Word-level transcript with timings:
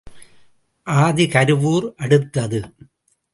ஆதி 0.87 1.25
கருவூர், 1.25 1.93
அடுத்தது. 1.97 2.61